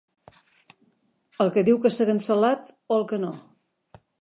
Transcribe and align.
El 1.45 1.53
que 1.57 1.63
diu 1.67 1.79
que 1.83 1.91
s'ha 1.97 2.07
cancel·lat 2.13 2.65
o 2.71 2.99
el 3.01 3.07
que 3.13 3.21
no? 3.27 3.31